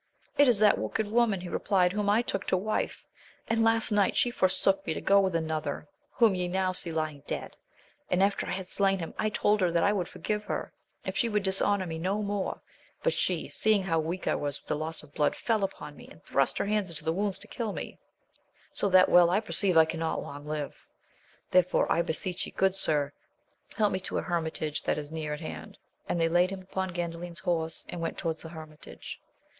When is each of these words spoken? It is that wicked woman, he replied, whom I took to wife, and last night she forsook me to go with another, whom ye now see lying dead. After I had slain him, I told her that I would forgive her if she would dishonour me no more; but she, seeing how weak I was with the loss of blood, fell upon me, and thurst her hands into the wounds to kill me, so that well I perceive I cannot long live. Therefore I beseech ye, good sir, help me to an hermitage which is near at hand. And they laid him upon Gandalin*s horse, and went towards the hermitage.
It 0.35 0.47
is 0.47 0.57
that 0.57 0.79
wicked 0.79 1.07
woman, 1.07 1.41
he 1.41 1.47
replied, 1.47 1.93
whom 1.93 2.09
I 2.09 2.23
took 2.23 2.47
to 2.47 2.57
wife, 2.57 3.05
and 3.47 3.63
last 3.63 3.91
night 3.91 4.15
she 4.15 4.31
forsook 4.31 4.83
me 4.87 4.95
to 4.95 4.99
go 4.99 5.19
with 5.19 5.35
another, 5.35 5.87
whom 6.13 6.33
ye 6.33 6.47
now 6.47 6.71
see 6.71 6.91
lying 6.91 7.21
dead. 7.27 7.55
After 8.09 8.47
I 8.47 8.51
had 8.53 8.67
slain 8.67 8.97
him, 8.97 9.13
I 9.19 9.29
told 9.29 9.61
her 9.61 9.69
that 9.69 9.83
I 9.83 9.93
would 9.93 10.07
forgive 10.09 10.43
her 10.45 10.73
if 11.05 11.15
she 11.17 11.29
would 11.29 11.43
dishonour 11.43 11.85
me 11.85 11.99
no 11.99 12.23
more; 12.23 12.63
but 13.03 13.13
she, 13.13 13.47
seeing 13.49 13.83
how 13.83 13.99
weak 13.99 14.27
I 14.27 14.33
was 14.33 14.59
with 14.59 14.67
the 14.69 14.75
loss 14.75 15.03
of 15.03 15.13
blood, 15.13 15.35
fell 15.35 15.63
upon 15.63 15.95
me, 15.95 16.07
and 16.07 16.23
thurst 16.23 16.57
her 16.57 16.65
hands 16.65 16.89
into 16.89 17.03
the 17.05 17.13
wounds 17.13 17.37
to 17.37 17.47
kill 17.47 17.71
me, 17.71 17.99
so 18.73 18.89
that 18.89 19.07
well 19.07 19.29
I 19.29 19.39
perceive 19.39 19.77
I 19.77 19.85
cannot 19.85 20.23
long 20.23 20.47
live. 20.47 20.75
Therefore 21.51 21.85
I 21.91 22.01
beseech 22.01 22.47
ye, 22.47 22.51
good 22.57 22.73
sir, 22.73 23.13
help 23.75 23.91
me 23.91 23.99
to 23.99 24.17
an 24.17 24.23
hermitage 24.23 24.81
which 24.83 24.97
is 24.97 25.11
near 25.11 25.35
at 25.35 25.41
hand. 25.41 25.77
And 26.09 26.19
they 26.19 26.27
laid 26.27 26.49
him 26.49 26.63
upon 26.63 26.89
Gandalin*s 26.89 27.39
horse, 27.41 27.85
and 27.87 28.01
went 28.01 28.17
towards 28.17 28.41
the 28.41 28.49
hermitage. 28.49 29.21